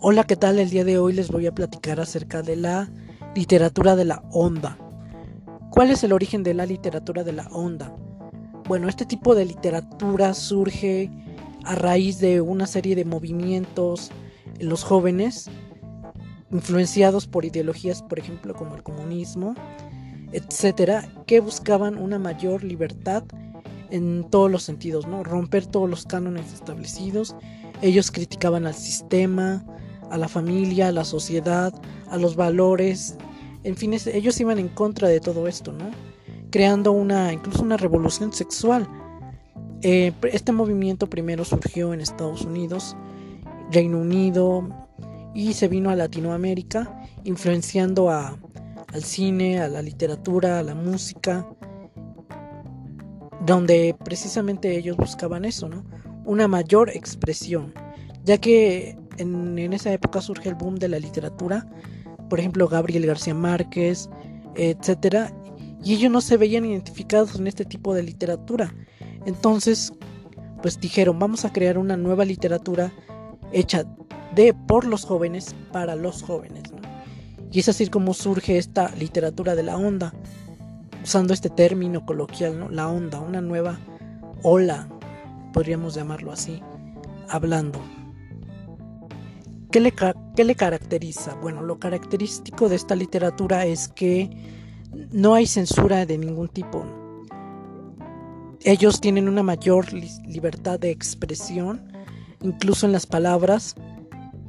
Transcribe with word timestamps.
Hola, 0.00 0.22
¿qué 0.22 0.36
tal? 0.36 0.60
El 0.60 0.70
día 0.70 0.84
de 0.84 0.96
hoy 0.96 1.12
les 1.12 1.28
voy 1.28 1.48
a 1.48 1.54
platicar 1.54 1.98
acerca 1.98 2.40
de 2.40 2.54
la 2.54 2.88
literatura 3.34 3.96
de 3.96 4.04
la 4.04 4.22
onda. 4.30 4.78
¿Cuál 5.70 5.90
es 5.90 6.04
el 6.04 6.12
origen 6.12 6.44
de 6.44 6.54
la 6.54 6.66
literatura 6.66 7.24
de 7.24 7.32
la 7.32 7.48
onda? 7.48 7.92
Bueno, 8.68 8.88
este 8.88 9.06
tipo 9.06 9.34
de 9.34 9.44
literatura 9.44 10.34
surge 10.34 11.10
a 11.64 11.74
raíz 11.74 12.20
de 12.20 12.40
una 12.40 12.68
serie 12.68 12.94
de 12.94 13.04
movimientos 13.04 14.12
en 14.60 14.68
los 14.68 14.84
jóvenes, 14.84 15.50
influenciados 16.52 17.26
por 17.26 17.44
ideologías, 17.44 18.00
por 18.00 18.20
ejemplo, 18.20 18.54
como 18.54 18.76
el 18.76 18.84
comunismo, 18.84 19.56
etcétera, 20.30 21.08
que 21.26 21.40
buscaban 21.40 21.98
una 21.98 22.20
mayor 22.20 22.62
libertad 22.62 23.24
en 23.90 24.30
todos 24.30 24.48
los 24.48 24.62
sentidos, 24.62 25.08
¿no? 25.08 25.24
Romper 25.24 25.66
todos 25.66 25.90
los 25.90 26.04
cánones 26.06 26.52
establecidos. 26.52 27.34
Ellos 27.82 28.12
criticaban 28.12 28.64
al 28.64 28.74
sistema, 28.74 29.64
a 30.10 30.18
la 30.18 30.28
familia, 30.28 30.88
a 30.88 30.92
la 30.92 31.04
sociedad, 31.04 31.72
a 32.10 32.16
los 32.16 32.36
valores. 32.36 33.16
En 33.64 33.76
fin, 33.76 33.92
ellos 33.92 34.40
iban 34.40 34.58
en 34.58 34.68
contra 34.68 35.08
de 35.08 35.20
todo 35.20 35.48
esto, 35.48 35.72
¿no? 35.72 35.90
Creando 36.50 36.92
una, 36.92 37.32
incluso 37.32 37.62
una 37.62 37.76
revolución 37.76 38.32
sexual. 38.32 38.88
Eh, 39.82 40.12
este 40.32 40.52
movimiento 40.52 41.08
primero 41.08 41.44
surgió 41.44 41.92
en 41.92 42.00
Estados 42.00 42.42
Unidos, 42.42 42.96
Reino 43.70 43.98
Unido 43.98 44.68
y 45.34 45.52
se 45.52 45.68
vino 45.68 45.90
a 45.90 45.96
Latinoamérica, 45.96 47.00
influenciando 47.24 48.10
a, 48.10 48.38
al 48.92 49.04
cine, 49.04 49.60
a 49.60 49.68
la 49.68 49.82
literatura, 49.82 50.58
a 50.58 50.62
la 50.62 50.74
música, 50.74 51.46
donde 53.44 53.94
precisamente 54.04 54.76
ellos 54.76 54.96
buscaban 54.96 55.44
eso, 55.44 55.68
¿no? 55.68 55.84
Una 56.24 56.48
mayor 56.48 56.90
expresión, 56.90 57.72
ya 58.24 58.38
que 58.38 58.98
en, 59.18 59.72
esa 59.72 59.92
época 59.92 60.20
surge 60.20 60.48
el 60.48 60.54
boom 60.54 60.76
de 60.76 60.88
la 60.88 60.98
literatura, 60.98 61.66
por 62.28 62.38
ejemplo 62.38 62.68
Gabriel 62.68 63.06
García 63.06 63.34
Márquez, 63.34 64.08
etcétera, 64.54 65.32
y 65.82 65.94
ellos 65.94 66.10
no 66.10 66.20
se 66.20 66.36
veían 66.36 66.64
identificados 66.64 67.36
en 67.36 67.46
este 67.46 67.64
tipo 67.64 67.94
de 67.94 68.02
literatura. 68.02 68.74
Entonces, 69.26 69.92
pues 70.62 70.80
dijeron, 70.80 71.18
vamos 71.18 71.44
a 71.44 71.52
crear 71.52 71.78
una 71.78 71.96
nueva 71.96 72.24
literatura 72.24 72.92
hecha 73.52 73.84
de 74.34 74.54
por 74.54 74.84
los 74.84 75.04
jóvenes 75.04 75.54
para 75.72 75.94
los 75.94 76.22
jóvenes. 76.22 76.64
Y 77.50 77.60
es 77.60 77.68
así 77.68 77.88
como 77.88 78.12
surge 78.14 78.58
esta 78.58 78.90
literatura 78.96 79.54
de 79.54 79.62
la 79.62 79.76
onda, 79.76 80.12
usando 81.02 81.32
este 81.32 81.48
término 81.48 82.04
coloquial. 82.04 82.68
La 82.70 82.88
onda, 82.88 83.20
una 83.20 83.40
nueva 83.40 83.78
ola, 84.42 84.88
podríamos 85.52 85.94
llamarlo 85.94 86.32
así, 86.32 86.60
hablando. 87.28 87.80
¿Qué 89.70 89.80
le, 89.80 89.92
¿Qué 90.34 90.44
le 90.44 90.54
caracteriza? 90.54 91.34
Bueno, 91.34 91.62
lo 91.62 91.78
característico 91.78 92.68
de 92.68 92.76
esta 92.76 92.94
literatura 92.94 93.66
es 93.66 93.88
que 93.88 94.30
no 95.12 95.34
hay 95.34 95.46
censura 95.46 96.06
de 96.06 96.16
ningún 96.16 96.48
tipo. 96.48 96.86
Ellos 98.64 99.00
tienen 99.00 99.28
una 99.28 99.42
mayor 99.42 99.92
libertad 99.92 100.80
de 100.80 100.90
expresión, 100.90 101.92
incluso 102.42 102.86
en 102.86 102.92
las 102.92 103.06
palabras. 103.06 103.74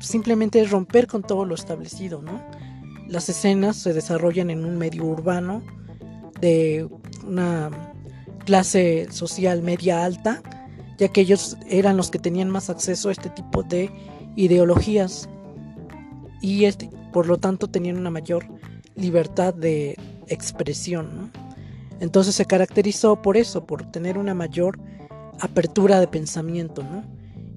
Simplemente 0.00 0.60
es 0.60 0.70
romper 0.70 1.08
con 1.08 1.22
todo 1.22 1.44
lo 1.44 1.54
establecido, 1.56 2.22
¿no? 2.22 2.40
Las 3.08 3.28
escenas 3.28 3.76
se 3.76 3.92
desarrollan 3.92 4.50
en 4.50 4.64
un 4.64 4.78
medio 4.78 5.04
urbano 5.04 5.62
de 6.40 6.88
una 7.26 7.70
clase 8.46 9.08
social 9.10 9.62
media 9.62 10.04
alta, 10.04 10.40
ya 10.98 11.08
que 11.08 11.22
ellos 11.22 11.56
eran 11.68 11.96
los 11.96 12.10
que 12.10 12.20
tenían 12.20 12.48
más 12.48 12.70
acceso 12.70 13.08
a 13.08 13.12
este 13.12 13.30
tipo 13.30 13.64
de 13.64 13.90
ideologías 14.44 15.28
y 16.40 16.64
este, 16.64 16.90
por 17.12 17.26
lo 17.26 17.38
tanto 17.38 17.68
tenían 17.68 17.98
una 17.98 18.10
mayor 18.10 18.46
libertad 18.96 19.54
de 19.54 19.96
expresión. 20.28 21.30
Entonces 22.00 22.34
se 22.34 22.46
caracterizó 22.46 23.20
por 23.20 23.36
eso, 23.36 23.66
por 23.66 23.90
tener 23.90 24.16
una 24.16 24.34
mayor 24.34 24.78
apertura 25.40 26.00
de 26.00 26.08
pensamiento. 26.08 26.82
¿no? 26.82 27.04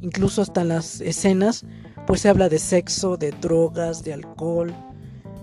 Incluso 0.02 0.42
hasta 0.42 0.62
en 0.62 0.70
las 0.70 1.02
escenas 1.02 1.66
pues 2.06 2.22
se 2.22 2.30
habla 2.30 2.50
de 2.50 2.60
sexo, 2.60 3.16
de 3.16 3.32
drogas, 3.32 4.04
de 4.04 4.14
alcohol, 4.14 4.74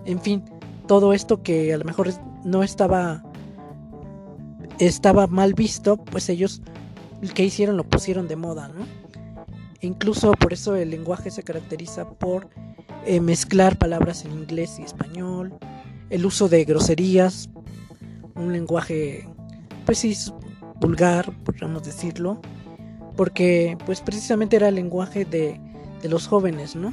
en 0.05 0.21
fin, 0.21 0.45
todo 0.87 1.13
esto 1.13 1.43
que 1.43 1.73
a 1.73 1.79
lo 1.79 1.85
mejor 1.85 2.11
no 2.45 2.63
estaba 2.63 3.23
estaba 4.79 5.27
mal 5.27 5.55
visto, 5.55 5.99
pues 5.99 6.29
ellos 6.29 6.63
que 7.35 7.45
hicieron 7.45 7.77
lo 7.77 7.85
pusieron 7.85 8.29
de 8.29 8.37
moda, 8.37 8.69
¿no? 8.69 9.00
Incluso 9.83 10.33
por 10.33 10.53
eso 10.53 10.77
el 10.77 10.91
lenguaje 10.91 11.31
se 11.31 11.43
caracteriza 11.43 12.09
por 12.09 12.49
eh, 13.07 13.21
mezclar 13.21 13.79
palabras 13.79 14.25
en 14.25 14.33
inglés 14.33 14.79
y 14.79 14.83
español, 14.83 15.55
el 16.11 16.27
uso 16.27 16.49
de 16.49 16.65
groserías, 16.65 17.49
un 18.35 18.53
lenguaje, 18.53 19.27
pues 19.87 19.99
sí, 19.99 20.15
vulgar, 20.81 21.33
podríamos 21.45 21.83
decirlo, 21.83 22.41
porque 23.17 23.79
pues 23.87 24.01
precisamente 24.01 24.57
era 24.57 24.69
el 24.69 24.75
lenguaje 24.75 25.25
de, 25.25 25.61
de 26.03 26.09
los 26.09 26.27
jóvenes, 26.27 26.77
¿no? 26.77 26.93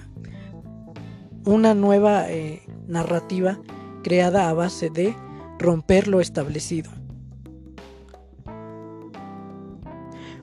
Una 1.46 1.74
nueva 1.74 2.30
eh, 2.30 2.62
narrativa 2.88 3.60
creada 4.04 4.50
a 4.50 4.54
base 4.54 4.90
de 4.90 5.16
romper 5.60 6.08
lo 6.08 6.22
establecido. 6.22 6.92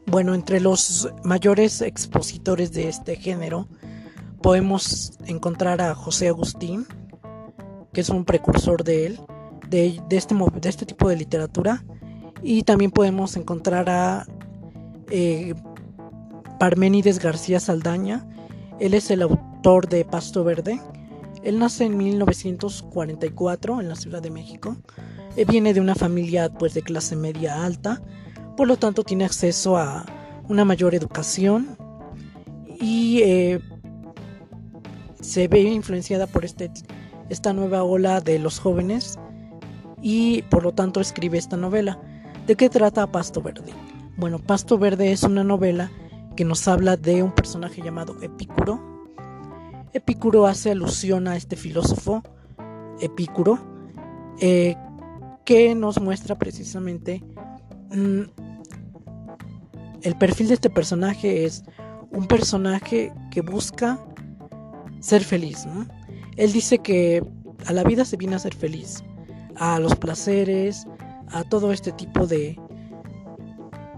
Bueno, 0.06 0.34
entre 0.34 0.60
los 0.60 1.12
mayores 1.24 1.80
expositores 1.80 2.72
de 2.72 2.88
este 2.88 3.16
género 3.16 3.68
podemos 4.42 5.18
encontrar 5.26 5.80
a 5.80 5.94
José 5.94 6.28
Agustín, 6.28 6.86
que 7.92 8.02
es 8.02 8.10
un 8.10 8.26
precursor 8.26 8.84
de 8.84 9.06
él, 9.06 9.20
de, 9.70 10.00
este, 10.10 10.34
de 10.34 10.68
este 10.68 10.84
tipo 10.84 11.08
de 11.08 11.16
literatura, 11.16 11.82
y 12.42 12.62
también 12.62 12.90
podemos 12.90 13.36
encontrar 13.36 13.88
a 13.88 14.26
eh, 15.10 15.54
Parménides 16.60 17.18
García 17.18 17.58
Saldaña, 17.58 18.26
él 18.80 18.92
es 18.92 19.10
el 19.10 19.22
autor 19.22 19.88
de 19.88 20.04
Pasto 20.04 20.44
Verde, 20.44 20.80
él 21.42 21.58
nace 21.58 21.86
en 21.86 21.96
1944 21.96 23.80
en 23.80 23.88
la 23.88 23.96
Ciudad 23.96 24.20
de 24.20 24.30
México, 24.30 24.76
eh, 25.36 25.46
viene 25.46 25.72
de 25.72 25.80
una 25.80 25.94
familia 25.94 26.52
pues 26.52 26.74
de 26.74 26.82
clase 26.82 27.16
media 27.16 27.64
alta, 27.64 28.02
por 28.56 28.68
lo 28.68 28.76
tanto 28.76 29.02
tiene 29.04 29.24
acceso 29.24 29.76
a 29.76 30.04
una 30.48 30.64
mayor 30.64 30.94
educación 30.94 31.76
y 32.80 33.20
eh, 33.22 33.60
se 35.20 35.48
ve 35.48 35.60
influenciada 35.60 36.26
por 36.26 36.44
este, 36.44 36.70
esta 37.28 37.52
nueva 37.52 37.82
ola 37.82 38.20
de 38.20 38.38
los 38.38 38.58
jóvenes 38.58 39.18
y 40.02 40.42
por 40.42 40.62
lo 40.62 40.72
tanto 40.72 41.00
escribe 41.00 41.38
esta 41.38 41.56
novela. 41.56 42.00
¿De 42.46 42.56
qué 42.56 42.68
trata 42.68 43.10
Pasto 43.10 43.40
Verde? 43.40 43.72
Bueno, 44.16 44.38
Pasto 44.38 44.78
Verde 44.78 45.12
es 45.12 45.22
una 45.22 45.42
novela 45.42 45.90
que 46.36 46.44
nos 46.44 46.68
habla 46.68 46.96
de 46.96 47.22
un 47.22 47.32
personaje 47.32 47.80
llamado 47.82 48.16
Epicuro. 48.20 48.80
Epicuro 49.92 50.46
hace 50.46 50.72
alusión 50.72 51.26
a 51.28 51.36
este 51.36 51.56
filósofo 51.56 52.22
Epicuro 53.00 53.58
eh, 54.40 54.76
que 55.44 55.74
nos 55.74 56.00
muestra 56.00 56.36
precisamente 56.36 57.22
el 60.02 60.16
perfil 60.18 60.48
de 60.48 60.54
este 60.54 60.70
personaje 60.70 61.44
es 61.44 61.64
un 62.10 62.26
personaje 62.26 63.12
que 63.30 63.40
busca 63.40 63.98
ser 65.00 65.22
feliz. 65.22 65.66
Él 66.36 66.52
dice 66.52 66.78
que 66.78 67.22
a 67.66 67.72
la 67.72 67.84
vida 67.84 68.04
se 68.04 68.16
viene 68.16 68.36
a 68.36 68.38
ser 68.38 68.54
feliz, 68.54 69.02
a 69.56 69.78
los 69.78 69.96
placeres, 69.96 70.86
a 71.28 71.44
todo 71.44 71.72
este 71.72 71.92
tipo 71.92 72.26
de, 72.26 72.58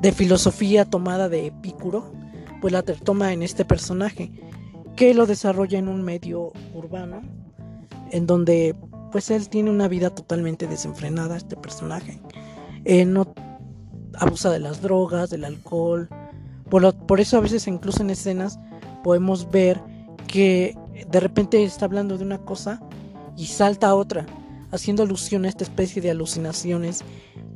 de 0.00 0.12
filosofía 0.12 0.84
tomada 0.84 1.28
de 1.28 1.46
Epicuro, 1.46 2.12
pues 2.60 2.72
la 2.72 2.82
toma 2.82 3.32
en 3.32 3.42
este 3.42 3.64
personaje, 3.64 4.30
que 4.96 5.14
lo 5.14 5.26
desarrolla 5.26 5.78
en 5.78 5.88
un 5.88 6.02
medio 6.02 6.52
urbano, 6.74 7.22
en 8.10 8.26
donde 8.26 8.74
pues 9.12 9.30
él 9.30 9.48
tiene 9.48 9.70
una 9.70 9.88
vida 9.88 10.10
totalmente 10.10 10.66
desenfrenada, 10.66 11.36
este 11.36 11.56
personaje. 11.56 12.20
Eh, 12.84 13.04
no 13.04 13.34
abusa 14.18 14.50
de 14.50 14.60
las 14.60 14.82
drogas, 14.82 15.30
del 15.30 15.44
alcohol. 15.44 16.08
Por, 16.68 17.20
eso 17.20 17.36
a 17.36 17.40
veces 17.40 17.66
incluso 17.68 18.02
en 18.02 18.10
escenas 18.10 18.58
podemos 19.04 19.50
ver 19.50 19.80
que 20.26 20.76
de 21.08 21.20
repente 21.20 21.62
está 21.62 21.84
hablando 21.84 22.18
de 22.18 22.24
una 22.24 22.38
cosa 22.38 22.80
y 23.36 23.46
salta 23.46 23.88
a 23.88 23.94
otra, 23.94 24.26
haciendo 24.72 25.02
alusión 25.02 25.44
a 25.44 25.48
esta 25.48 25.64
especie 25.64 26.02
de 26.02 26.10
alucinaciones 26.10 27.04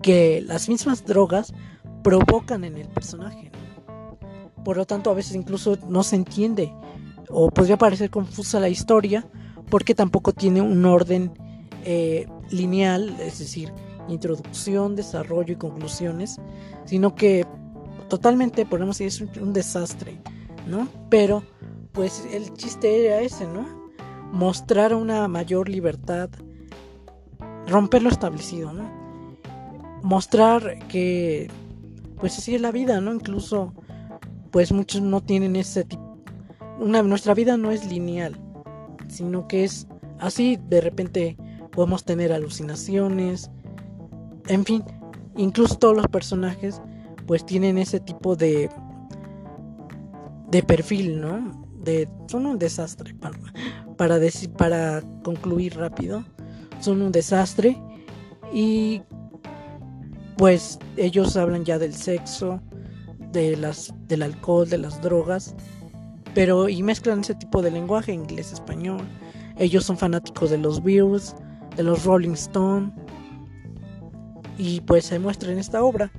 que 0.03 0.43
las 0.47 0.69
mismas 0.69 1.05
drogas 1.05 1.53
provocan 2.03 2.65
en 2.65 2.77
el 2.77 2.89
personaje. 2.89 3.51
Por 4.65 4.77
lo 4.77 4.87
tanto, 4.87 5.11
a 5.11 5.15
veces 5.15 5.35
incluso 5.35 5.77
no 5.89 6.03
se 6.03 6.17
entiende 6.17 6.73
o 7.29 7.51
podría 7.51 7.79
parecer 7.79 8.11
confusa 8.11 8.61
la 8.61 8.69
historia 8.69 9.27
porque 9.69 9.95
tampoco 9.95 10.33
tiene 10.33 10.61
un 10.61 10.85
orden 10.85 11.33
eh, 11.85 12.27
lineal, 12.51 13.17
es 13.21 13.39
decir, 13.39 13.73
introducción, 14.09 14.97
desarrollo 14.97 15.53
y 15.55 15.57
conclusiones, 15.57 16.41
sino 16.85 17.15
que 17.15 17.47
totalmente, 18.09 18.67
podemos 18.67 18.99
decir, 18.99 19.29
es 19.31 19.39
un 19.41 19.53
desastre, 19.53 20.21
¿no? 20.67 20.89
Pero 21.09 21.43
pues 21.93 22.27
el 22.33 22.53
chiste 22.55 23.07
era 23.07 23.21
ese, 23.21 23.47
¿no? 23.47 23.67
Mostrar 24.33 24.95
una 24.95 25.27
mayor 25.29 25.69
libertad, 25.69 26.31
romper 27.67 28.03
lo 28.03 28.11
establecido, 28.11 28.73
¿no? 28.73 28.91
Mostrar 30.03 30.79
que, 30.89 31.51
pues 32.19 32.39
así 32.39 32.55
es 32.55 32.61
la 32.61 32.73
vida, 32.73 33.01
¿no? 33.01 33.13
Incluso, 33.13 33.75
pues 34.51 34.73
muchos 34.73 35.03
no 35.03 35.21
tienen 35.21 35.57
ese 35.57 35.85
tipo. 35.85 36.19
Nuestra 36.79 37.35
vida 37.35 37.57
no 37.57 37.71
es 37.71 37.85
lineal, 37.87 38.37
sino 39.09 39.47
que 39.47 39.65
es 39.65 39.87
así, 40.19 40.59
de 40.69 40.81
repente 40.81 41.37
podemos 41.73 42.05
tener 42.05 42.33
alucinaciones, 42.33 43.51
en 44.51 44.65
fin, 44.65 44.85
incluso 45.37 45.77
todos 45.77 45.97
los 45.97 46.09
personajes 46.09 46.83
pues 47.27 47.47
tienen 47.47 47.79
ese 47.79 48.01
tipo 48.01 48.35
de 48.35 48.69
de 50.49 50.63
perfil, 50.65 51.21
¿no? 51.21 51.65
De 51.85 52.09
son 52.27 52.47
un 52.47 52.59
desastre 52.59 53.15
para 53.21 53.39
para 53.97 54.19
decir 54.19 54.51
para 54.51 55.03
concluir 55.23 55.77
rápido, 55.77 56.25
son 56.81 57.01
un 57.01 57.13
desastre 57.13 57.81
y 58.53 59.03
pues 60.37 60.81
ellos 60.97 61.37
hablan 61.37 61.65
ya 61.65 61.79
del 61.79 61.95
sexo, 61.95 62.61
de 63.31 63.57
las 63.57 63.95
del 64.09 64.23
alcohol, 64.23 64.69
de 64.69 64.79
las 64.79 65.01
drogas, 65.01 65.55
pero 66.35 66.69
y 66.69 66.83
mezclan 66.83 67.21
ese 67.21 67.37
tipo 67.37 67.63
de 67.63 67.71
lenguaje 67.71 68.13
inglés 68.13 68.53
español. 68.53 69.03
Ellos 69.59 69.85
son 69.85 69.97
fanáticos 69.97 70.51
de 70.51 70.59
los 70.59 70.83
Beatles, 70.83 71.37
de 71.77 71.85
los 71.85 72.05
Rolling 72.05 72.33
Stone 72.33 72.93
y 74.61 74.83
pues 74.83 75.07
se 75.07 75.19
muestra 75.19 75.51
en 75.51 75.59
esta 75.59 75.83
obra 75.83 76.13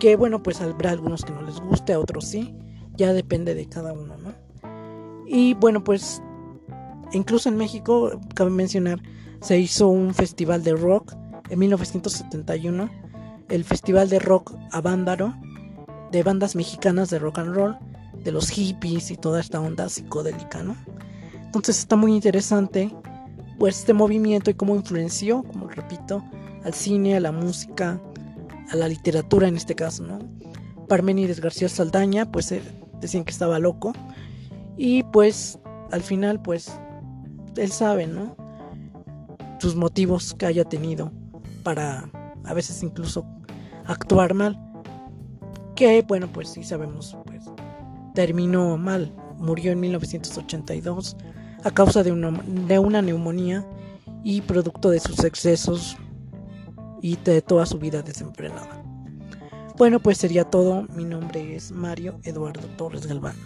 que 0.00 0.16
bueno 0.16 0.42
pues 0.42 0.62
habrá 0.62 0.92
algunos 0.92 1.26
que 1.26 1.32
no 1.32 1.42
les 1.42 1.60
guste 1.60 1.92
a 1.92 2.00
otros 2.00 2.24
sí 2.24 2.54
ya 2.96 3.12
depende 3.12 3.54
de 3.54 3.68
cada 3.68 3.92
uno 3.92 4.16
no 4.16 4.32
y 5.26 5.52
bueno 5.52 5.84
pues 5.84 6.22
incluso 7.12 7.50
en 7.50 7.58
México 7.58 8.18
cabe 8.34 8.48
mencionar 8.48 9.02
se 9.42 9.58
hizo 9.58 9.88
un 9.88 10.14
festival 10.14 10.64
de 10.64 10.72
rock 10.72 11.12
en 11.50 11.58
1971 11.58 12.88
el 13.50 13.64
festival 13.64 14.08
de 14.08 14.20
rock 14.20 14.54
Avándaro 14.72 15.34
de 16.10 16.22
bandas 16.22 16.56
mexicanas 16.56 17.10
de 17.10 17.18
rock 17.18 17.40
and 17.40 17.54
roll 17.54 17.76
de 18.24 18.32
los 18.32 18.48
hippies 18.48 19.10
y 19.10 19.18
toda 19.18 19.40
esta 19.40 19.60
onda 19.60 19.90
psicodélica 19.90 20.62
no 20.62 20.76
entonces 21.44 21.78
está 21.78 21.94
muy 21.94 22.14
interesante 22.14 22.90
pues 23.58 23.80
este 23.80 23.92
movimiento 23.92 24.50
y 24.50 24.54
cómo 24.54 24.74
influenció 24.74 25.42
como 25.42 25.68
repito 25.68 26.24
al 26.68 26.74
cine, 26.74 27.16
a 27.16 27.20
la 27.20 27.32
música, 27.32 27.98
a 28.70 28.76
la 28.76 28.88
literatura 28.88 29.48
en 29.48 29.56
este 29.56 29.74
caso, 29.74 30.02
¿no? 30.02 30.18
Parménides 30.86 31.40
García 31.40 31.66
Saldaña, 31.66 32.30
pues 32.30 32.52
eh, 32.52 32.60
decían 33.00 33.24
que 33.24 33.30
estaba 33.30 33.58
loco. 33.58 33.94
Y 34.76 35.02
pues 35.04 35.58
al 35.90 36.02
final, 36.02 36.42
pues 36.42 36.70
él 37.56 37.72
sabe, 37.72 38.06
¿no? 38.06 38.36
Sus 39.60 39.76
motivos 39.76 40.34
que 40.34 40.44
haya 40.44 40.64
tenido 40.64 41.10
para 41.62 42.10
a 42.44 42.52
veces 42.52 42.82
incluso 42.82 43.24
actuar 43.86 44.34
mal. 44.34 44.58
Que 45.74 46.04
bueno, 46.06 46.28
pues 46.30 46.50
sí 46.50 46.64
sabemos, 46.64 47.16
pues 47.24 47.44
terminó 48.14 48.76
mal. 48.76 49.10
Murió 49.38 49.72
en 49.72 49.80
1982 49.80 51.16
a 51.64 51.70
causa 51.70 52.02
de 52.02 52.12
una, 52.12 52.30
de 52.46 52.78
una 52.78 53.00
neumonía 53.00 53.64
y 54.22 54.42
producto 54.42 54.90
de 54.90 55.00
sus 55.00 55.24
excesos 55.24 55.96
y 57.02 57.16
de 57.16 57.42
toda 57.42 57.66
su 57.66 57.78
vida 57.78 58.02
desenfrenada. 58.02 58.82
Bueno, 59.76 60.00
pues 60.00 60.18
sería 60.18 60.44
todo. 60.44 60.82
Mi 60.94 61.04
nombre 61.04 61.54
es 61.54 61.70
Mario 61.70 62.18
Eduardo 62.24 62.66
Torres 62.76 63.06
Galván. 63.06 63.36